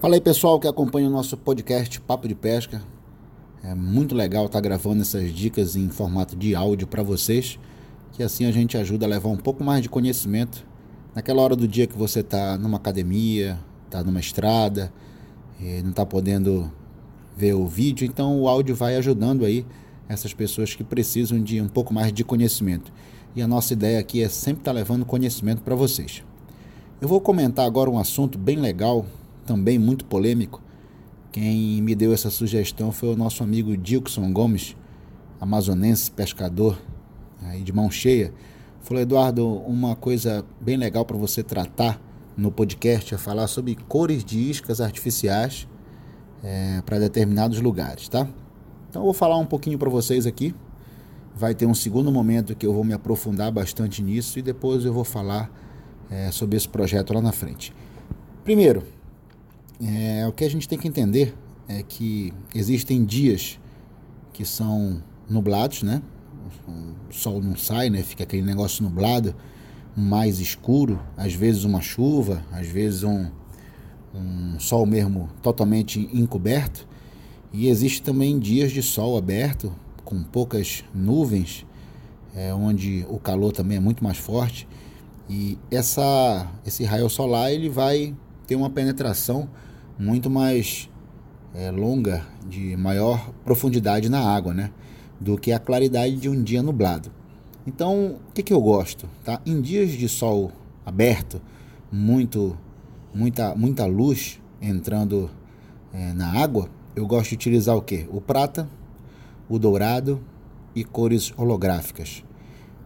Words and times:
Fala 0.00 0.14
aí 0.14 0.20
pessoal 0.22 0.58
que 0.58 0.66
acompanha 0.66 1.08
o 1.08 1.10
nosso 1.10 1.36
podcast 1.36 2.00
Papo 2.00 2.26
de 2.26 2.34
Pesca. 2.34 2.82
É 3.62 3.74
muito 3.74 4.14
legal 4.14 4.46
estar 4.46 4.58
gravando 4.58 5.02
essas 5.02 5.30
dicas 5.30 5.76
em 5.76 5.90
formato 5.90 6.34
de 6.34 6.54
áudio 6.54 6.86
para 6.86 7.02
vocês, 7.02 7.58
que 8.12 8.22
assim 8.22 8.46
a 8.46 8.50
gente 8.50 8.78
ajuda 8.78 9.04
a 9.04 9.08
levar 9.10 9.28
um 9.28 9.36
pouco 9.36 9.62
mais 9.62 9.82
de 9.82 9.90
conhecimento 9.90 10.66
naquela 11.14 11.42
hora 11.42 11.54
do 11.54 11.68
dia 11.68 11.86
que 11.86 11.98
você 11.98 12.20
está 12.20 12.56
numa 12.56 12.78
academia, 12.78 13.60
está 13.84 14.02
numa 14.02 14.20
estrada, 14.20 14.90
não 15.82 15.90
está 15.90 16.06
podendo 16.06 16.72
ver 17.36 17.52
o 17.52 17.66
vídeo, 17.66 18.06
então 18.06 18.40
o 18.40 18.48
áudio 18.48 18.74
vai 18.74 18.96
ajudando 18.96 19.44
aí 19.44 19.66
essas 20.08 20.32
pessoas 20.32 20.74
que 20.74 20.82
precisam 20.82 21.42
de 21.42 21.60
um 21.60 21.68
pouco 21.68 21.92
mais 21.92 22.10
de 22.10 22.24
conhecimento. 22.24 22.90
E 23.36 23.42
a 23.42 23.46
nossa 23.46 23.74
ideia 23.74 24.00
aqui 24.00 24.22
é 24.22 24.30
sempre 24.30 24.62
estar 24.62 24.72
levando 24.72 25.04
conhecimento 25.04 25.60
para 25.60 25.74
vocês. 25.74 26.22
Eu 27.02 27.06
vou 27.06 27.20
comentar 27.20 27.66
agora 27.66 27.90
um 27.90 27.98
assunto 27.98 28.38
bem 28.38 28.56
legal 28.56 29.04
também 29.46 29.78
muito 29.78 30.04
polêmico. 30.04 30.62
Quem 31.32 31.80
me 31.80 31.94
deu 31.94 32.12
essa 32.12 32.30
sugestão 32.30 32.90
foi 32.90 33.10
o 33.10 33.16
nosso 33.16 33.42
amigo 33.42 33.76
Dilkson 33.76 34.32
Gomes, 34.32 34.76
amazonense, 35.40 36.10
pescador, 36.10 36.78
aí 37.42 37.62
de 37.62 37.72
mão 37.72 37.90
cheia. 37.90 38.32
Falou, 38.80 39.02
Eduardo, 39.02 39.46
uma 39.46 39.94
coisa 39.94 40.44
bem 40.60 40.76
legal 40.76 41.04
para 41.04 41.16
você 41.16 41.42
tratar 41.42 42.00
no 42.36 42.50
podcast 42.50 43.14
é 43.14 43.18
falar 43.18 43.46
sobre 43.46 43.76
cores 43.88 44.24
de 44.24 44.38
iscas 44.38 44.80
artificiais 44.80 45.68
é, 46.42 46.82
para 46.84 46.98
determinados 46.98 47.60
lugares, 47.60 48.08
tá? 48.08 48.26
Então 48.88 49.02
eu 49.02 49.04
vou 49.04 49.14
falar 49.14 49.36
um 49.36 49.46
pouquinho 49.46 49.78
para 49.78 49.90
vocês 49.90 50.26
aqui. 50.26 50.54
Vai 51.34 51.54
ter 51.54 51.66
um 51.66 51.74
segundo 51.74 52.10
momento 52.10 52.56
que 52.56 52.66
eu 52.66 52.72
vou 52.72 52.82
me 52.82 52.92
aprofundar 52.92 53.52
bastante 53.52 54.02
nisso 54.02 54.38
e 54.38 54.42
depois 54.42 54.84
eu 54.84 54.92
vou 54.92 55.04
falar 55.04 55.50
é, 56.10 56.30
sobre 56.30 56.56
esse 56.56 56.68
projeto 56.68 57.14
lá 57.14 57.20
na 57.20 57.32
frente. 57.32 57.72
Primeiro, 58.42 58.82
é, 59.82 60.26
o 60.26 60.32
que 60.32 60.44
a 60.44 60.50
gente 60.50 60.68
tem 60.68 60.78
que 60.78 60.86
entender 60.86 61.34
é 61.66 61.82
que 61.82 62.32
existem 62.54 63.04
dias 63.04 63.58
que 64.32 64.44
são 64.44 65.02
nublados, 65.28 65.82
né? 65.82 66.02
O 66.68 67.12
sol 67.12 67.40
não 67.40 67.56
sai, 67.56 67.88
né? 67.88 68.02
Fica 68.02 68.24
aquele 68.24 68.42
negócio 68.42 68.82
nublado, 68.82 69.34
mais 69.96 70.38
escuro, 70.40 71.00
às 71.16 71.32
vezes 71.32 71.64
uma 71.64 71.80
chuva, 71.80 72.44
às 72.52 72.66
vezes 72.66 73.04
um, 73.04 73.26
um 74.14 74.58
sol 74.58 74.84
mesmo 74.84 75.28
totalmente 75.42 76.08
encoberto. 76.12 76.86
E 77.52 77.68
existe 77.68 78.02
também 78.02 78.38
dias 78.38 78.70
de 78.72 78.82
sol 78.82 79.16
aberto, 79.16 79.72
com 80.04 80.22
poucas 80.22 80.84
nuvens, 80.94 81.64
é, 82.34 82.52
onde 82.52 83.06
o 83.08 83.18
calor 83.18 83.52
também 83.52 83.78
é 83.78 83.80
muito 83.80 84.04
mais 84.04 84.18
forte. 84.18 84.68
E 85.28 85.58
essa, 85.70 86.48
esse 86.66 86.84
raio 86.84 87.08
solar 87.08 87.52
ele 87.52 87.68
vai 87.68 88.14
ter 88.46 88.56
uma 88.56 88.68
penetração 88.68 89.48
muito 90.00 90.30
mais 90.30 90.88
é, 91.54 91.70
longa, 91.70 92.26
de 92.48 92.74
maior 92.74 93.30
profundidade 93.44 94.08
na 94.08 94.20
água, 94.20 94.54
né? 94.54 94.70
Do 95.20 95.36
que 95.36 95.52
a 95.52 95.58
claridade 95.58 96.16
de 96.16 96.26
um 96.26 96.42
dia 96.42 96.62
nublado. 96.62 97.12
Então, 97.66 98.16
o 98.28 98.32
que, 98.32 98.42
que 98.42 98.52
eu 98.52 98.62
gosto? 98.62 99.06
Tá? 99.22 99.42
Em 99.44 99.60
dias 99.60 99.90
de 99.90 100.08
sol 100.08 100.50
aberto, 100.86 101.40
muito, 101.92 102.56
muita, 103.14 103.54
muita 103.54 103.84
luz 103.84 104.40
entrando 104.62 105.30
é, 105.92 106.14
na 106.14 106.32
água, 106.32 106.70
eu 106.96 107.06
gosto 107.06 107.28
de 107.30 107.34
utilizar 107.34 107.76
o 107.76 107.82
que? 107.82 108.08
O 108.10 108.22
prata, 108.22 108.66
o 109.50 109.58
dourado 109.58 110.18
e 110.74 110.82
cores 110.82 111.30
holográficas. 111.36 112.24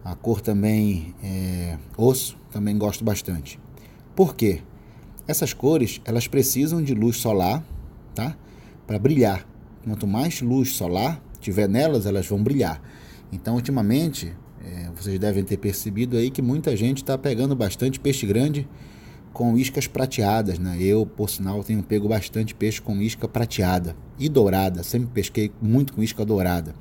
A 0.03 0.15
cor 0.15 0.41
também 0.41 1.15
é, 1.23 1.77
osso, 1.97 2.37
também 2.51 2.77
gosto 2.77 3.05
bastante. 3.05 3.57
Por 4.13 4.35
quê? 4.35 4.61
Essas 5.27 5.53
cores, 5.53 5.99
elas 6.05 6.27
precisam 6.27 6.83
de 6.83 6.93
luz 6.93 7.17
solar, 7.17 7.63
tá? 8.13 8.37
Para 8.85 8.99
brilhar. 8.99 9.47
Quanto 9.83 10.05
mais 10.05 10.41
luz 10.41 10.73
solar 10.73 11.19
tiver 11.39 11.67
nelas, 11.67 12.05
elas 12.05 12.27
vão 12.27 12.43
brilhar. 12.43 12.79
Então, 13.31 13.55
ultimamente, 13.55 14.31
é, 14.63 14.89
vocês 14.95 15.17
devem 15.19 15.43
ter 15.43 15.57
percebido 15.57 16.15
aí 16.15 16.29
que 16.29 16.43
muita 16.43 16.75
gente 16.77 16.97
está 16.97 17.17
pegando 17.17 17.55
bastante 17.55 17.99
peixe 17.99 18.27
grande 18.27 18.67
com 19.33 19.57
iscas 19.57 19.87
prateadas, 19.87 20.59
né? 20.59 20.77
Eu, 20.79 21.07
por 21.07 21.29
sinal, 21.29 21.63
tenho 21.63 21.81
pego 21.81 22.07
bastante 22.07 22.53
peixe 22.53 22.79
com 22.79 23.01
isca 23.01 23.27
prateada 23.27 23.95
e 24.19 24.29
dourada. 24.29 24.83
Sempre 24.83 25.09
pesquei 25.11 25.51
muito 25.59 25.91
com 25.91 26.03
isca 26.03 26.23
dourada. 26.23 26.75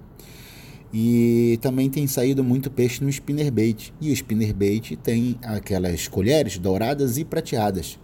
E 0.92 1.58
também 1.62 1.90
tem 1.90 2.06
saído 2.06 2.44
muito 2.44 2.70
peixe 2.70 3.02
no 3.02 3.08
spinnerbait. 3.08 3.92
E 4.00 4.10
o 4.10 4.12
spinnerbait 4.12 4.96
tem 4.96 5.36
aquelas 5.42 6.06
colheres 6.06 6.58
douradas 6.58 7.16
e 7.16 7.24
prateadas 7.24 7.98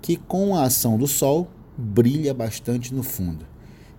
que 0.00 0.16
com 0.16 0.56
a 0.56 0.64
ação 0.64 0.96
do 0.96 1.06
sol 1.06 1.48
brilha 1.76 2.34
bastante 2.34 2.94
no 2.94 3.02
fundo. 3.02 3.46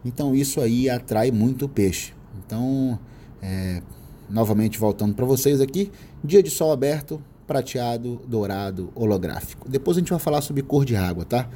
Então 0.04 0.36
isso 0.36 0.60
aí 0.60 0.90
atrai 0.90 1.32
muito 1.32 1.68
peixe. 1.68 2.14
Então, 2.46 3.00
é, 3.42 3.82
novamente 4.30 4.78
voltando 4.78 5.14
para 5.14 5.26
vocês 5.26 5.62
aqui, 5.62 5.92
dia 6.24 6.42
de 6.42 6.50
sol 6.50 6.72
aberto, 6.72 7.22
prateado, 7.46 8.22
dourado, 8.28 8.92
holográfico. 8.96 9.70
Depois 9.70 9.98
a 9.98 10.00
gente 10.00 10.10
vai 10.10 10.20
falar 10.20 10.42
sobre 10.42 10.64
cor 10.64 10.86
de 10.86 10.96
água, 10.96 11.26
tá? 11.26 11.50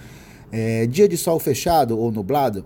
É, 0.52 0.86
dia 0.86 1.08
de 1.08 1.18
sol 1.18 1.40
fechado 1.40 1.98
ou 1.98 2.12
nublado, 2.12 2.66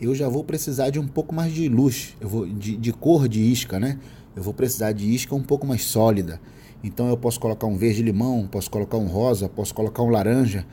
eu 0.00 0.14
já 0.14 0.28
vou 0.28 0.44
precisar 0.44 0.90
de 0.90 0.98
um 0.98 1.06
pouco 1.06 1.34
mais 1.34 1.52
de 1.52 1.68
luz, 1.68 2.16
eu 2.20 2.28
vou 2.28 2.46
de, 2.46 2.76
de 2.76 2.92
cor 2.92 3.28
de 3.28 3.40
isca, 3.40 3.78
né? 3.78 3.98
Eu 4.34 4.42
vou 4.42 4.52
precisar 4.52 4.92
de 4.92 5.06
isca 5.06 5.34
um 5.34 5.42
pouco 5.42 5.66
mais 5.66 5.84
sólida. 5.84 6.40
Então 6.84 7.08
eu 7.08 7.16
posso 7.16 7.40
colocar 7.40 7.66
um 7.66 7.76
verde 7.76 8.02
limão, 8.02 8.46
posso 8.46 8.70
colocar 8.70 8.98
um 8.98 9.06
rosa, 9.06 9.48
posso 9.48 9.74
colocar 9.74 10.02
um 10.02 10.10
laranja, 10.10 10.66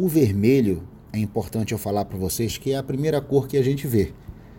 o 0.00 0.08
vermelho 0.08 0.82
é 1.12 1.18
importante 1.18 1.72
eu 1.72 1.78
falar 1.78 2.06
para 2.06 2.16
vocês 2.16 2.56
que 2.56 2.72
é 2.72 2.78
a 2.78 2.82
primeira 2.82 3.20
cor 3.20 3.46
que 3.46 3.58
a 3.58 3.62
gente 3.62 3.86
vê. 3.86 4.14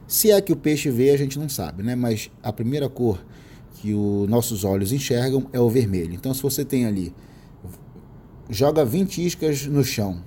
Se 0.06 0.30
é 0.30 0.40
que 0.40 0.54
o 0.54 0.56
peixe 0.56 0.92
vê, 0.92 1.10
a 1.10 1.18
gente 1.18 1.40
não 1.40 1.50
sabe, 1.50 1.82
né? 1.82 1.96
Mas 1.96 2.30
a 2.44 2.54
primeira 2.54 2.88
cor 2.88 3.26
que 3.74 3.92
os 3.92 4.30
nossos 4.30 4.64
olhos 4.64 4.92
enxergam 4.92 5.48
é 5.52 5.60
o 5.60 5.68
vermelho. 5.68 6.14
Então, 6.14 6.32
se 6.32 6.44
você 6.44 6.64
tem 6.64 6.86
ali, 6.86 7.12
joga 8.52 8.86
20 8.86 9.26
iscas 9.26 9.66
no 9.66 9.84
chão, 9.84 10.22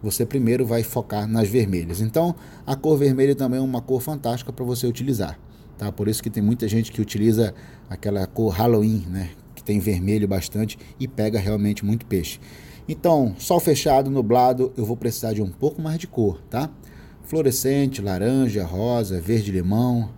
você 0.00 0.24
primeiro 0.24 0.64
vai 0.64 0.84
focar 0.84 1.26
nas 1.26 1.48
vermelhas. 1.48 2.00
Então, 2.00 2.32
a 2.64 2.76
cor 2.76 2.96
vermelha 2.96 3.34
também 3.34 3.58
é 3.58 3.62
uma 3.62 3.82
cor 3.82 4.00
fantástica 4.00 4.52
para 4.52 4.64
você 4.64 4.86
utilizar. 4.86 5.40
Tá? 5.76 5.90
Por 5.90 6.06
isso 6.06 6.22
que 6.22 6.30
tem 6.30 6.42
muita 6.42 6.68
gente 6.68 6.92
que 6.92 7.00
utiliza 7.00 7.52
aquela 7.90 8.28
cor 8.28 8.52
Halloween, 8.52 9.06
né? 9.10 9.30
que 9.56 9.64
tem 9.64 9.80
vermelho 9.80 10.28
bastante 10.28 10.78
e 11.00 11.08
pega 11.08 11.40
realmente 11.40 11.84
muito 11.84 12.06
peixe. 12.06 12.38
Então, 12.88 13.34
sol 13.38 13.60
fechado, 13.60 14.10
nublado, 14.10 14.72
eu 14.76 14.84
vou 14.84 14.96
precisar 14.96 15.32
de 15.32 15.42
um 15.42 15.50
pouco 15.50 15.80
mais 15.80 15.98
de 15.98 16.06
cor, 16.06 16.40
tá? 16.50 16.68
Fluorescente, 17.22 18.02
laranja, 18.02 18.64
rosa, 18.64 19.20
verde-limão, 19.20 20.10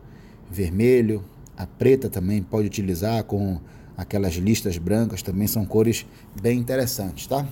vermelho. 0.51 1.23
A 1.57 1.67
preta 1.67 2.09
também 2.09 2.43
pode 2.43 2.67
utilizar 2.67 3.23
com 3.25 3.61
aquelas 3.97 4.35
listas 4.35 4.79
brancas, 4.79 5.23
também 5.23 5.47
são 5.47 5.65
cores 5.65 6.07
bem 6.41 6.59
interessantes, 6.59 7.27
tá? 7.27 7.47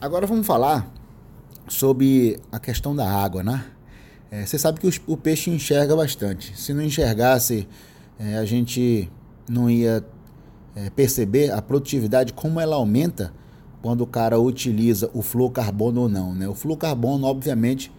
Agora 0.00 0.26
vamos 0.26 0.46
falar 0.46 0.90
sobre 1.68 2.38
a 2.52 2.58
questão 2.58 2.94
da 2.94 3.10
água, 3.10 3.42
né? 3.42 3.64
É, 4.30 4.46
você 4.46 4.58
sabe 4.58 4.80
que 4.80 4.86
o, 4.86 4.92
o, 5.06 5.16
peixe 5.16 5.50
enxerga 5.50 5.94
bastante. 5.94 6.58
Se 6.58 6.72
não 6.72 6.82
enxergasse, 6.82 7.68
é, 8.18 8.36
a 8.36 8.44
gente 8.44 9.10
não 9.48 9.68
ia 9.68 10.04
é, 10.74 10.90
perceber 10.90 11.52
a 11.52 11.60
produtividade, 11.60 12.32
como 12.32 12.60
ela 12.60 12.76
aumenta 12.76 13.32
quando 13.84 14.00
o 14.00 14.06
cara 14.06 14.40
utiliza 14.40 15.10
o 15.12 15.20
fluocarbono 15.20 16.00
ou 16.00 16.08
não. 16.08 16.34
Né? 16.34 16.48
O 16.48 16.54
fluocarbono, 16.54 17.26
obviamente, 17.26 17.92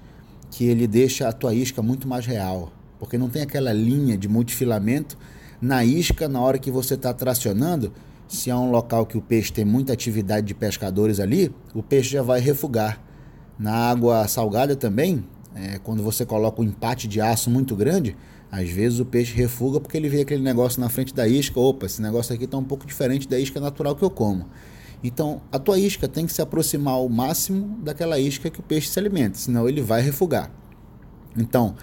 que 0.50 0.66
ele 0.66 0.88
deixa 0.88 1.30
a 1.30 1.32
tua 1.32 1.54
isca 1.54 1.80
muito 1.80 2.08
mais 2.08 2.26
real, 2.26 2.74
porque 2.98 3.20
não 3.20 3.30
tem 3.30 3.44
aquela 3.44 3.72
linha 3.72 4.18
de 4.18 4.28
multifilamento 4.28 5.16
na 5.62 5.86
isca 5.86 6.28
na 6.28 6.42
hora 6.42 6.58
que 6.58 6.72
você 6.72 6.96
está 6.96 7.14
tracionando. 7.14 7.94
Se 8.28 8.50
é 8.50 8.56
um 8.56 8.72
local 8.72 9.06
que 9.06 9.16
o 9.16 9.22
peixe 9.22 9.54
tem 9.54 9.64
muita 9.64 9.94
atividade 9.94 10.48
de 10.48 10.56
pescadores 10.56 11.20
ali, 11.20 11.54
o 11.72 11.84
peixe 11.84 12.10
já 12.10 12.24
vai 12.24 12.40
refugar. 12.40 13.00
Na 13.60 13.72
água 13.72 14.28
salgada 14.28 14.76
também, 14.76 15.24
é, 15.54 15.78
quando 15.78 16.02
você 16.02 16.26
coloca 16.26 16.64
um 16.64 16.66
empate 16.66 17.08
de 17.08 17.22
aço 17.22 17.52
muito 17.52 17.76
grande, 17.76 18.18
às 18.52 18.68
vezes 18.72 19.00
o 19.00 19.06
peixe 19.06 19.36
refuga 19.36 19.80
porque 19.80 19.98
ele 19.98 20.10
vê 20.10 20.22
aquele 20.22 20.42
negócio 20.42 20.82
na 20.82 20.90
frente 20.90 21.14
da 21.14 21.28
isca. 21.28 21.60
Opa, 21.60 21.86
esse 21.86 22.02
negócio 22.02 22.34
aqui 22.34 22.46
está 22.46 22.58
um 22.58 22.64
pouco 22.64 22.88
diferente 22.88 23.28
da 23.28 23.40
isca 23.40 23.60
natural 23.60 23.96
que 23.96 24.02
eu 24.02 24.10
como. 24.10 24.48
Então, 25.08 25.40
a 25.52 25.60
tua 25.60 25.78
isca 25.78 26.08
tem 26.08 26.26
que 26.26 26.34
se 26.34 26.42
aproximar 26.42 26.96
ao 26.96 27.08
máximo 27.08 27.78
daquela 27.84 28.18
isca 28.18 28.50
que 28.50 28.60
o 28.60 28.64
peixe 28.64 28.88
se 28.88 28.98
alimenta, 28.98 29.38
senão 29.38 29.70
ele 29.70 29.80
vai 29.80 30.02
refugar. 30.02 30.50
Então, 31.38 31.76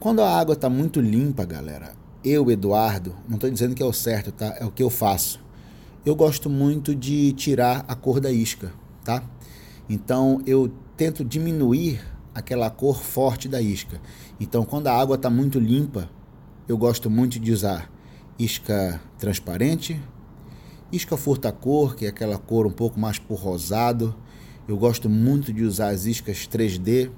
quando 0.00 0.22
a 0.22 0.40
água 0.40 0.54
está 0.54 0.70
muito 0.70 0.98
limpa, 0.98 1.44
galera, 1.44 1.92
eu, 2.24 2.50
Eduardo, 2.50 3.14
não 3.28 3.34
estou 3.34 3.50
dizendo 3.50 3.74
que 3.74 3.82
é 3.82 3.84
o 3.84 3.92
certo, 3.92 4.32
tá? 4.32 4.56
É 4.58 4.64
o 4.64 4.70
que 4.70 4.82
eu 4.82 4.88
faço. 4.88 5.38
Eu 6.02 6.16
gosto 6.16 6.48
muito 6.48 6.94
de 6.94 7.34
tirar 7.34 7.84
a 7.86 7.94
cor 7.94 8.20
da 8.20 8.32
isca, 8.32 8.72
tá? 9.04 9.22
Então, 9.86 10.40
eu 10.46 10.72
tento 10.96 11.22
diminuir 11.22 12.00
aquela 12.34 12.70
cor 12.70 13.02
forte 13.02 13.50
da 13.50 13.60
isca. 13.60 14.00
Então, 14.40 14.64
quando 14.64 14.86
a 14.86 14.98
água 14.98 15.16
está 15.16 15.28
muito 15.28 15.58
limpa, 15.60 16.08
eu 16.66 16.78
gosto 16.78 17.10
muito 17.10 17.38
de 17.38 17.52
usar 17.52 17.92
isca 18.38 18.98
transparente, 19.18 20.00
Isca 20.92 21.16
furta-cor, 21.16 21.96
que 21.96 22.04
é 22.04 22.08
aquela 22.10 22.36
cor 22.36 22.66
um 22.66 22.70
pouco 22.70 23.00
mais 23.00 23.18
por 23.18 23.36
rosado. 23.36 24.14
Eu 24.68 24.76
gosto 24.76 25.08
muito 25.08 25.50
de 25.50 25.64
usar 25.64 25.88
as 25.88 26.04
iscas 26.04 26.46
3D, 26.46 27.10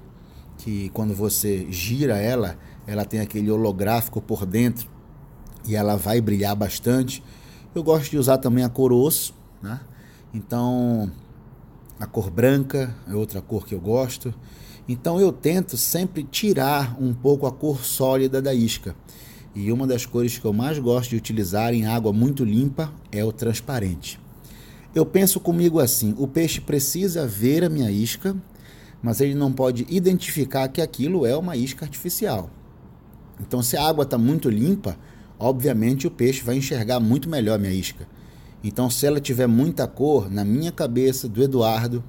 que 0.57 0.89
quando 0.89 1.13
você 1.13 1.67
gira 1.69 2.17
ela, 2.17 2.57
ela 2.87 3.03
tem 3.03 3.19
aquele 3.19 3.51
holográfico 3.51 4.21
por 4.21 4.45
dentro 4.45 4.89
e 5.67 5.75
ela 5.75 5.97
vai 5.97 6.21
brilhar 6.21 6.55
bastante. 6.55 7.21
Eu 7.75 7.83
gosto 7.83 8.09
de 8.11 8.17
usar 8.17 8.37
também 8.37 8.63
a 8.63 8.69
cor 8.69 8.93
osso, 8.93 9.35
né? 9.61 9.81
Então, 10.33 11.11
a 11.99 12.05
cor 12.05 12.29
branca 12.29 12.95
é 13.07 13.13
outra 13.13 13.41
cor 13.41 13.65
que 13.65 13.75
eu 13.75 13.81
gosto. 13.81 14.33
Então 14.87 15.19
eu 15.19 15.33
tento 15.33 15.75
sempre 15.75 16.23
tirar 16.23 16.95
um 17.01 17.13
pouco 17.13 17.45
a 17.45 17.51
cor 17.51 17.83
sólida 17.83 18.41
da 18.41 18.53
isca. 18.53 18.95
E 19.55 19.71
uma 19.71 19.87
das 19.87 20.05
cores 20.05 20.37
que 20.37 20.43
eu 20.43 20.51
mais 20.51 20.77
gosto 20.77 21.11
de 21.11 21.15
utilizar 21.15 21.73
em 21.73 21.85
água 21.85 22.11
muito 22.11 22.43
limpa 22.43 22.91
é 23.09 23.23
o 23.23 23.31
transparente. 23.31 24.19
Eu 24.93 25.05
penso 25.05 25.39
comigo 25.39 25.79
assim: 25.79 26.13
o 26.17 26.27
peixe 26.27 26.59
precisa 26.59 27.25
ver 27.25 27.63
a 27.63 27.69
minha 27.69 27.89
isca, 27.89 28.35
mas 29.01 29.21
ele 29.21 29.33
não 29.33 29.53
pode 29.53 29.87
identificar 29.89 30.67
que 30.67 30.81
aquilo 30.81 31.25
é 31.25 31.37
uma 31.37 31.55
isca 31.55 31.85
artificial. 31.85 32.49
Então, 33.39 33.63
se 33.63 33.77
a 33.77 33.87
água 33.87 34.03
está 34.03 34.17
muito 34.17 34.49
limpa, 34.49 34.97
obviamente 35.39 36.05
o 36.05 36.11
peixe 36.11 36.43
vai 36.43 36.57
enxergar 36.57 36.99
muito 36.99 37.29
melhor 37.29 37.55
a 37.55 37.57
minha 37.57 37.73
isca. 37.73 38.05
Então, 38.61 38.89
se 38.89 39.05
ela 39.05 39.21
tiver 39.21 39.47
muita 39.47 39.87
cor, 39.87 40.29
na 40.29 40.43
minha 40.43 40.71
cabeça, 40.71 41.29
do 41.29 41.41
Eduardo, 41.41 42.03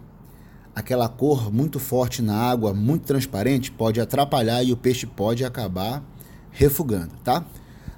aquela 0.74 1.08
cor 1.08 1.52
muito 1.52 1.78
forte 1.78 2.22
na 2.22 2.36
água, 2.36 2.74
muito 2.74 3.04
transparente, 3.04 3.70
pode 3.70 4.00
atrapalhar 4.00 4.64
e 4.64 4.72
o 4.72 4.76
peixe 4.76 5.06
pode 5.06 5.44
acabar 5.44 6.02
refugando, 6.56 7.12
tá? 7.22 7.44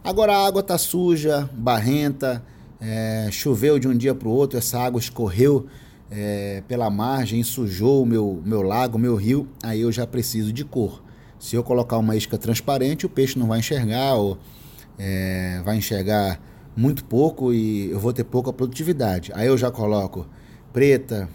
Agora 0.02 0.36
a 0.36 0.46
água 0.46 0.62
tá 0.62 0.76
suja, 0.76 1.48
barrenta, 1.52 2.42
é, 2.80 3.28
choveu 3.30 3.78
de 3.78 3.86
um 3.86 3.96
dia 3.96 4.14
para 4.14 4.28
o 4.28 4.32
outro, 4.32 4.58
essa 4.58 4.78
água 4.80 4.98
escorreu 4.98 5.66
é, 6.10 6.62
pela 6.66 6.90
margem, 6.90 7.42
sujou 7.42 8.02
o 8.02 8.06
meu, 8.06 8.42
meu 8.44 8.62
lago, 8.62 8.98
meu 8.98 9.14
rio, 9.14 9.48
aí 9.62 9.80
eu 9.80 9.92
já 9.92 10.06
preciso 10.06 10.52
de 10.52 10.64
cor. 10.64 11.02
Se 11.38 11.54
eu 11.54 11.62
colocar 11.62 11.98
uma 11.98 12.16
isca 12.16 12.36
transparente, 12.36 13.06
o 13.06 13.08
peixe 13.08 13.38
não 13.38 13.46
vai 13.46 13.60
enxergar 13.60 14.14
ou 14.14 14.38
é, 14.98 15.62
vai 15.64 15.76
enxergar 15.76 16.40
muito 16.76 17.04
pouco 17.04 17.52
e 17.52 17.90
eu 17.90 18.00
vou 18.00 18.12
ter 18.12 18.24
pouca 18.24 18.52
produtividade. 18.52 19.30
Aí 19.34 19.46
eu 19.46 19.56
já 19.56 19.70
coloco 19.70 20.26
preta, 20.72 21.28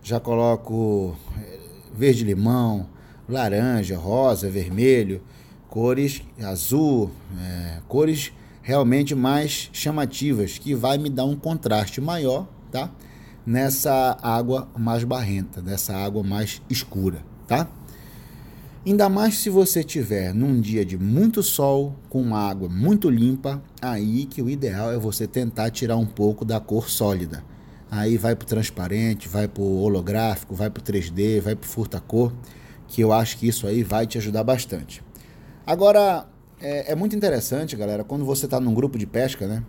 já 0.00 0.20
coloco 0.20 1.16
eh, 1.40 1.58
verde 1.92 2.24
limão, 2.24 2.86
laranja, 3.28 3.96
rosa, 3.96 4.48
vermelho, 4.48 5.20
cores 5.68 6.22
azul, 6.42 7.10
é, 7.40 7.78
cores 7.88 8.32
realmente 8.62 9.14
mais 9.14 9.70
chamativas, 9.72 10.58
que 10.58 10.74
vai 10.74 10.98
me 10.98 11.08
dar 11.08 11.24
um 11.24 11.36
contraste 11.36 12.00
maior, 12.00 12.46
tá? 12.70 12.90
Nessa 13.46 14.18
água 14.22 14.68
mais 14.76 15.04
barrenta, 15.04 15.62
nessa 15.62 15.96
água 15.96 16.22
mais 16.22 16.60
escura, 16.68 17.22
tá? 17.46 17.68
Ainda 18.86 19.08
mais 19.08 19.38
se 19.38 19.50
você 19.50 19.82
tiver 19.82 20.34
num 20.34 20.60
dia 20.60 20.84
de 20.84 20.96
muito 20.96 21.42
sol, 21.42 21.94
com 22.08 22.34
água 22.34 22.68
muito 22.68 23.10
limpa, 23.10 23.62
aí 23.80 24.26
que 24.26 24.40
o 24.40 24.48
ideal 24.48 24.92
é 24.92 24.98
você 24.98 25.26
tentar 25.26 25.70
tirar 25.70 25.96
um 25.96 26.06
pouco 26.06 26.44
da 26.44 26.60
cor 26.60 26.88
sólida 26.88 27.42
aí 27.90 28.16
vai 28.16 28.36
para 28.36 28.46
transparente, 28.46 29.28
vai 29.28 29.48
para 29.48 29.62
holográfico, 29.62 30.54
vai 30.54 30.70
para 30.70 30.80
o 30.80 30.84
3D, 30.84 31.40
vai 31.40 31.54
para 31.54 31.68
furta-cor, 31.68 32.32
que 32.86 33.00
eu 33.00 33.12
acho 33.12 33.38
que 33.38 33.48
isso 33.48 33.66
aí 33.66 33.82
vai 33.82 34.06
te 34.06 34.18
ajudar 34.18 34.44
bastante. 34.44 35.02
Agora, 35.68 36.26
é, 36.62 36.92
é 36.92 36.94
muito 36.94 37.14
interessante, 37.14 37.76
galera, 37.76 38.02
quando 38.02 38.24
você 38.24 38.46
está 38.46 38.58
num 38.58 38.72
grupo 38.72 38.96
de 38.96 39.04
pesca, 39.04 39.46
né? 39.46 39.62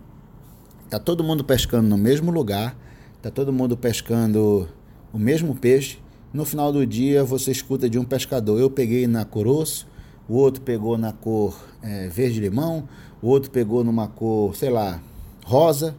Tá 0.88 0.98
todo 0.98 1.22
mundo 1.22 1.44
pescando 1.44 1.86
no 1.86 1.98
mesmo 1.98 2.30
lugar, 2.30 2.74
tá 3.20 3.30
todo 3.30 3.52
mundo 3.52 3.76
pescando 3.76 4.66
o 5.12 5.18
mesmo 5.18 5.54
peixe. 5.54 5.98
No 6.32 6.46
final 6.46 6.72
do 6.72 6.86
dia, 6.86 7.22
você 7.22 7.50
escuta 7.50 7.86
de 7.86 7.98
um 7.98 8.04
pescador: 8.06 8.58
eu 8.58 8.70
peguei 8.70 9.06
na 9.06 9.26
cor 9.26 9.46
osso, 9.46 9.86
o 10.26 10.36
outro 10.36 10.62
pegou 10.62 10.96
na 10.96 11.12
cor 11.12 11.54
é, 11.82 12.08
verde-limão, 12.08 12.88
o 13.20 13.28
outro 13.28 13.50
pegou 13.50 13.84
numa 13.84 14.08
cor, 14.08 14.56
sei 14.56 14.70
lá, 14.70 15.02
rosa, 15.44 15.94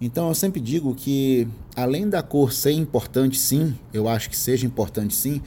então 0.00 0.28
eu 0.28 0.34
sempre 0.36 0.60
digo 0.60 0.94
que, 0.94 1.48
além 1.74 2.08
da 2.08 2.22
cor 2.22 2.52
ser 2.52 2.70
importante, 2.70 3.36
sim, 3.36 3.74
eu 3.92 4.08
acho 4.08 4.30
que 4.30 4.36
seja 4.36 4.64
importante, 4.64 5.12
sim. 5.12 5.42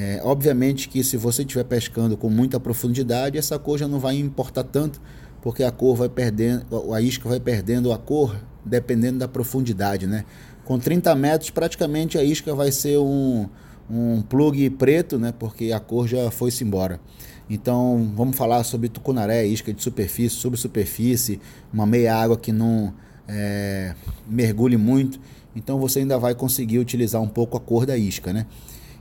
É, 0.00 0.20
obviamente 0.22 0.88
que 0.88 1.02
se 1.02 1.16
você 1.16 1.42
estiver 1.42 1.64
pescando 1.64 2.16
com 2.16 2.30
muita 2.30 2.60
profundidade, 2.60 3.36
essa 3.36 3.58
cor 3.58 3.76
já 3.76 3.88
não 3.88 3.98
vai 3.98 4.16
importar 4.16 4.62
tanto, 4.62 5.00
porque 5.42 5.64
a 5.64 5.72
cor 5.72 5.96
vai 5.96 6.08
perdendo, 6.08 6.94
a 6.94 7.00
isca 7.00 7.28
vai 7.28 7.40
perdendo 7.40 7.92
a 7.92 7.98
cor 7.98 8.36
dependendo 8.64 9.18
da 9.18 9.26
profundidade, 9.26 10.06
né? 10.06 10.24
Com 10.64 10.78
30 10.78 11.12
metros, 11.16 11.50
praticamente 11.50 12.16
a 12.16 12.22
isca 12.22 12.54
vai 12.54 12.70
ser 12.70 12.96
um, 12.98 13.48
um 13.90 14.22
plug 14.22 14.70
preto, 14.70 15.18
né? 15.18 15.34
Porque 15.36 15.72
a 15.72 15.80
cor 15.80 16.06
já 16.06 16.30
foi-se 16.30 16.62
embora. 16.62 17.00
Então, 17.50 18.12
vamos 18.14 18.36
falar 18.36 18.62
sobre 18.62 18.88
tucunaré, 18.88 19.46
isca 19.46 19.74
de 19.74 19.82
superfície, 19.82 20.36
subsuperfície, 20.36 21.40
uma 21.72 21.86
meia 21.86 22.14
água 22.14 22.36
que 22.36 22.52
não 22.52 22.94
é, 23.26 23.96
mergulhe 24.28 24.76
muito, 24.76 25.18
então 25.56 25.76
você 25.76 25.98
ainda 25.98 26.20
vai 26.20 26.36
conseguir 26.36 26.78
utilizar 26.78 27.20
um 27.20 27.28
pouco 27.28 27.56
a 27.56 27.60
cor 27.60 27.84
da 27.84 27.96
isca, 27.96 28.32
né? 28.32 28.46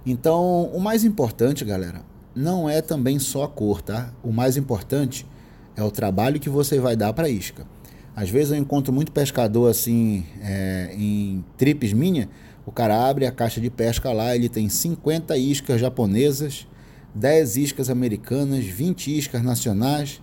Então, 0.10 0.64
o 0.74 0.80
mais 0.80 1.04
importante, 1.04 1.66
galera, 1.66 2.02
não 2.34 2.70
é 2.70 2.82
também 2.82 3.20
só 3.20 3.44
a 3.44 3.48
cor, 3.50 3.82
tá? 3.82 4.14
O 4.24 4.32
mais 4.32 4.56
importante 4.56 5.28
é 5.76 5.84
o 5.84 5.92
trabalho 5.92 6.40
que 6.40 6.50
você 6.50 6.80
vai 6.80 6.96
dar 6.96 7.12
para 7.12 7.28
a 7.28 7.30
isca. 7.30 7.68
Às 8.16 8.30
vezes 8.30 8.54
eu 8.54 8.58
encontro 8.58 8.94
muito 8.94 9.12
pescador 9.12 9.70
assim, 9.70 10.26
é, 10.42 10.96
em 10.98 11.44
tripes 11.58 11.92
minha, 11.92 12.30
o 12.66 12.72
cara 12.72 13.06
abre 13.06 13.26
a 13.26 13.34
caixa 13.34 13.60
de 13.60 13.70
pesca 13.70 14.14
lá, 14.14 14.34
ele 14.34 14.48
tem 14.48 14.70
50 14.70 15.38
iscas 15.38 15.82
japonesas, 15.82 16.66
10 17.14 17.58
iscas 17.58 17.90
americanas, 17.90 18.64
20 18.64 19.18
iscas 19.18 19.44
nacionais. 19.44 20.22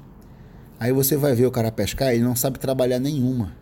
Aí 0.81 0.93
você 0.93 1.15
vai 1.15 1.35
ver 1.35 1.45
o 1.45 1.51
cara 1.51 1.71
pescar, 1.71 2.15
ele 2.15 2.25
não 2.25 2.35
sabe 2.35 2.59
trabalhar 2.59 2.99
nenhuma. 2.99 3.53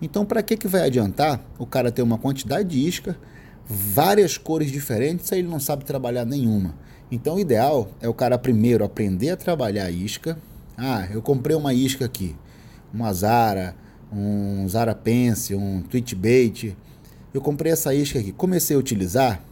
Então, 0.00 0.24
para 0.24 0.44
que, 0.44 0.56
que 0.56 0.68
vai 0.68 0.82
adiantar 0.82 1.44
o 1.58 1.66
cara 1.66 1.90
ter 1.90 2.02
uma 2.02 2.18
quantidade 2.18 2.68
de 2.68 2.86
isca, 2.86 3.18
várias 3.66 4.36
cores 4.36 4.70
diferentes, 4.70 5.26
se 5.26 5.36
ele 5.36 5.48
não 5.48 5.60
sabe 5.60 5.84
trabalhar 5.84 6.24
nenhuma? 6.24 6.74
Então, 7.10 7.36
o 7.36 7.40
ideal 7.40 7.88
é 8.00 8.08
o 8.08 8.14
cara 8.14 8.38
primeiro 8.38 8.84
aprender 8.84 9.30
a 9.30 9.36
trabalhar 9.36 9.84
a 9.84 9.90
isca. 9.90 10.38
Ah, 10.76 11.06
eu 11.10 11.22
comprei 11.22 11.56
uma 11.56 11.72
isca 11.72 12.04
aqui, 12.04 12.34
uma 12.92 13.12
Zara, 13.12 13.76
um 14.12 14.68
Zara 14.68 14.94
Pencil, 14.94 15.58
um 15.58 15.82
Twitchbait. 15.82 16.76
Eu 17.32 17.40
comprei 17.40 17.72
essa 17.72 17.94
isca 17.94 18.18
aqui, 18.18 18.32
comecei 18.32 18.76
a 18.76 18.78
utilizar. 18.78 19.42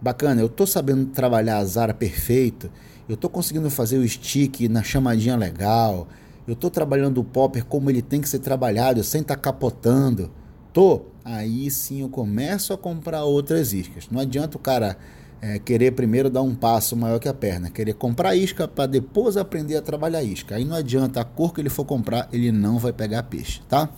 Bacana, 0.00 0.40
eu 0.40 0.46
estou 0.46 0.66
sabendo 0.66 1.06
trabalhar 1.06 1.58
a 1.58 1.64
Zara 1.64 1.94
perfeito, 1.94 2.70
eu 3.08 3.14
estou 3.14 3.30
conseguindo 3.30 3.70
fazer 3.70 3.98
o 3.98 4.08
stick 4.08 4.68
na 4.68 4.82
chamadinha 4.82 5.36
legal, 5.36 6.06
eu 6.46 6.52
estou 6.52 6.70
trabalhando 6.70 7.18
o 7.18 7.24
popper 7.24 7.64
como 7.64 7.90
ele 7.90 8.02
tem 8.02 8.20
que 8.20 8.28
ser 8.28 8.38
trabalhado, 8.40 9.02
sem 9.02 9.20
estar 9.20 9.36
tá 9.36 9.40
capotando. 9.40 10.30
Tô. 10.76 11.06
Aí 11.24 11.70
sim 11.70 12.02
eu 12.02 12.08
começo 12.10 12.70
a 12.70 12.76
comprar 12.76 13.24
outras 13.24 13.72
iscas. 13.72 14.08
Não 14.10 14.20
adianta 14.20 14.58
o 14.58 14.60
cara 14.60 14.98
é, 15.40 15.58
querer 15.58 15.92
primeiro 15.92 16.28
dar 16.28 16.42
um 16.42 16.54
passo 16.54 16.94
maior 16.94 17.18
que 17.18 17.26
a 17.26 17.32
perna, 17.32 17.70
querer 17.70 17.94
comprar 17.94 18.36
isca 18.36 18.68
para 18.68 18.84
depois 18.84 19.38
aprender 19.38 19.78
a 19.78 19.80
trabalhar 19.80 20.22
isca. 20.22 20.54
Aí 20.54 20.66
não 20.66 20.76
adianta 20.76 21.18
a 21.18 21.24
cor 21.24 21.54
que 21.54 21.62
ele 21.62 21.70
for 21.70 21.86
comprar, 21.86 22.28
ele 22.30 22.52
não 22.52 22.78
vai 22.78 22.92
pegar 22.92 23.22
peixe, 23.22 23.62
tá? 23.66 23.88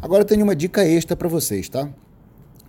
Agora 0.00 0.22
eu 0.22 0.24
tenho 0.24 0.44
uma 0.44 0.54
dica 0.54 0.84
extra 0.84 1.16
para 1.16 1.26
vocês, 1.26 1.68
tá? 1.68 1.90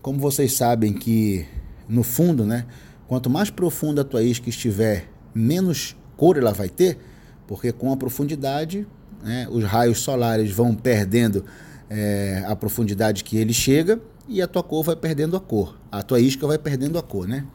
Como 0.01 0.17
vocês 0.17 0.53
sabem 0.53 0.91
que 0.91 1.45
no 1.87 2.01
fundo, 2.01 2.47
né, 2.47 2.65
quanto 3.07 3.29
mais 3.29 3.51
profunda 3.51 4.01
a 4.01 4.05
tua 4.05 4.23
isca 4.23 4.49
estiver, 4.49 5.07
menos 5.35 5.95
cor 6.17 6.35
ela 6.35 6.51
vai 6.51 6.67
ter 6.67 6.97
porque 7.45 7.71
com 7.71 7.93
a 7.93 7.97
profundidade, 7.97 8.87
né, 9.21 9.47
os 9.51 9.63
raios 9.65 9.99
solares 9.99 10.49
vão 10.49 10.73
perdendo 10.73 11.45
é, 11.89 12.43
a 12.45 12.55
profundidade 12.55 13.23
que 13.23 13.37
ele 13.37 13.53
chega 13.53 13.99
e 14.27 14.41
a 14.41 14.47
tua 14.47 14.61
cor 14.61 14.83
vai 14.83 14.95
perdendo 14.95 15.35
a 15.35 15.39
cor, 15.39 15.77
a 15.91 16.03
tua 16.03 16.19
isca 16.19 16.45
vai 16.45 16.57
perdendo 16.57 16.97
a 16.97 17.01
cor, 17.03 17.27
né? 17.27 17.45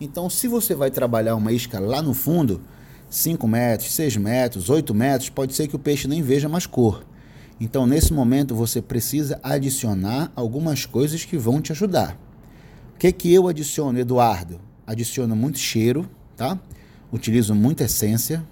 Então, 0.00 0.30
se 0.30 0.48
você 0.48 0.74
vai 0.74 0.90
trabalhar 0.90 1.34
uma 1.34 1.52
isca 1.52 1.78
lá 1.78 2.00
no 2.00 2.14
fundo, 2.14 2.62
5 3.10 3.46
metros, 3.46 3.92
6 3.92 4.16
metros, 4.16 4.70
8 4.70 4.94
metros, 4.94 5.28
pode 5.28 5.54
ser 5.54 5.66
que 5.66 5.76
o 5.76 5.78
peixe 5.78 6.08
nem 6.08 6.22
veja 6.22 6.48
mais 6.48 6.64
cor. 6.64 7.04
Então, 7.60 7.86
nesse 7.86 8.12
momento, 8.12 8.54
você 8.54 8.80
precisa 8.80 9.38
adicionar 9.42 10.32
algumas 10.34 10.86
coisas 10.86 11.24
que 11.24 11.36
vão 11.36 11.60
te 11.60 11.72
ajudar. 11.72 12.18
O 12.94 12.98
que, 12.98 13.12
que 13.12 13.32
eu 13.32 13.48
adiciono, 13.48 13.98
Eduardo? 13.98 14.60
Adiciono 14.86 15.36
muito 15.36 15.58
cheiro, 15.58 16.08
tá? 16.36 16.58
Utilizo 17.12 17.54
muita 17.54 17.84
essência, 17.84 18.46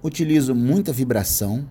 Utilizo 0.00 0.54
muita 0.54 0.92
vibração. 0.92 1.66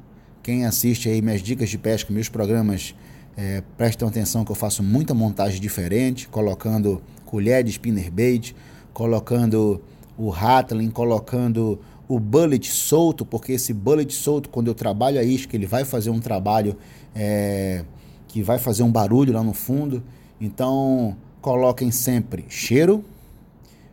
Quem 0.48 0.63
assiste 0.63 1.10
aí 1.10 1.22
minhas 1.22 1.42
dicas 1.42 1.68
de 1.68 1.77
pesca, 1.77 2.13
meus 2.13 2.30
programas, 2.30 2.96
é, 3.36 3.62
prestam 3.77 4.08
atenção 4.08 4.46
que 4.46 4.51
eu 4.54 4.56
faço 4.56 4.82
muita 4.82 5.13
montagem 5.13 5.60
diferente, 5.60 6.25
colocando 6.30 7.01
colher 7.25 7.66
de 7.66 7.72
spinnerbait, 7.72 8.56
colocando 8.94 9.82
o 10.18 10.30
rattling, 10.30 10.89
colocando 10.89 11.77
o 12.08 12.18
bullet 12.18 12.66
solto, 12.72 13.25
porque 13.25 13.51
esse 13.51 13.74
bullet 13.74 14.13
solto, 14.13 14.48
quando 14.48 14.68
eu 14.68 14.74
trabalho 14.74 15.20
a 15.20 15.24
isca, 15.24 15.54
ele 15.54 15.66
vai 15.66 15.84
fazer 15.84 16.12
um 16.12 16.20
trabalho 16.22 16.77
é, 17.13 17.84
que 18.30 18.42
vai 18.42 18.58
fazer 18.58 18.84
um 18.84 18.92
barulho 18.92 19.34
lá 19.34 19.44
no 19.44 19.51
fundo. 19.51 20.01
Então, 20.39 21.18
coloquem 21.42 21.92
sempre 21.92 22.46
cheiro, 22.48 23.04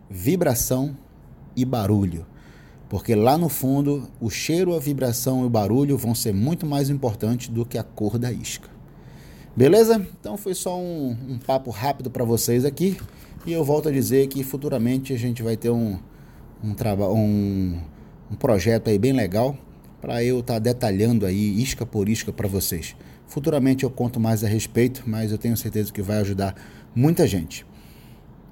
vibração 0.09 0.97
e 1.57 1.65
barulho. 1.65 2.25
Porque 2.89 3.15
lá 3.15 3.37
no 3.39 3.49
fundo, 3.49 4.09
o 4.21 4.31
cheiro, 4.31 4.75
a 4.75 4.79
vibração 4.79 5.43
e 5.43 5.47
o 5.47 5.51
barulho 5.51 5.97
vão 5.97 6.15
ser 6.15 6.33
muito 6.33 6.67
mais 6.67 6.91
importantes 6.91 7.49
do 7.49 7.65
que 7.65 7.79
a 7.79 7.83
cor 7.83 8.19
da 8.19 8.31
isca. 8.31 8.69
Beleza? 9.57 10.05
Então 10.21 10.37
foi 10.37 10.55
só 10.55 10.79
um, 10.79 11.17
um 11.29 11.39
papo 11.39 11.71
rápido 11.71 12.11
para 12.11 12.25
vocês 12.25 12.65
aqui. 12.65 12.97
E 13.47 13.53
eu 13.53 13.63
volto 13.63 13.89
a 13.89 13.93
dizer 13.93 14.27
que 14.27 14.43
futuramente 14.43 15.13
a 15.13 15.19
gente 15.19 15.43
vai 15.43 15.57
ter 15.57 15.71
um, 15.71 15.99
um, 16.63 16.75
um, 17.13 17.81
um 18.31 18.35
projeto 18.35 18.89
aí 18.89 18.99
bem 18.99 19.13
legal 19.13 19.57
para 20.01 20.25
eu 20.25 20.41
estar 20.41 20.55
tá 20.55 20.59
detalhando 20.59 21.25
aí 21.25 21.63
isca 21.63 21.87
por 21.87 22.09
isca 22.09 22.33
para 22.33 22.49
vocês. 22.49 22.97
Futuramente 23.27 23.85
eu 23.85 23.91
conto 23.91 24.21
mais 24.21 24.45
a 24.45 24.49
respeito, 24.49 25.03
mas 25.07 25.33
eu 25.33 25.39
tenho 25.39 25.57
certeza 25.57 25.93
que 25.93 26.03
vai 26.03 26.19
ajudar 26.19 26.55
muita 26.95 27.27
gente. 27.27 27.67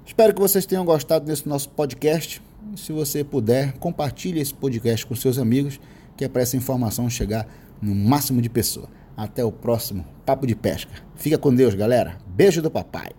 Espero 0.05 0.33
que 0.33 0.41
vocês 0.41 0.65
tenham 0.65 0.83
gostado 0.83 1.25
desse 1.25 1.47
nosso 1.47 1.69
podcast. 1.69 2.41
Se 2.75 2.91
você 2.91 3.23
puder, 3.23 3.73
compartilhe 3.73 4.39
esse 4.39 4.53
podcast 4.53 5.05
com 5.05 5.15
seus 5.15 5.37
amigos, 5.37 5.79
que 6.17 6.25
é 6.25 6.29
para 6.29 6.41
essa 6.41 6.57
informação 6.57 7.09
chegar 7.09 7.47
no 7.81 7.93
máximo 7.93 8.41
de 8.41 8.49
pessoas. 8.49 8.87
Até 9.15 9.43
o 9.43 9.51
próximo 9.51 10.05
Papo 10.25 10.47
de 10.47 10.55
Pesca. 10.55 10.91
Fica 11.15 11.37
com 11.37 11.53
Deus, 11.53 11.75
galera. 11.75 12.17
Beijo 12.27 12.61
do 12.61 12.71
papai. 12.71 13.11